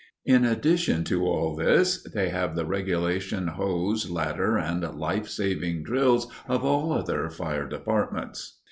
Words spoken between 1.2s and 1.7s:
all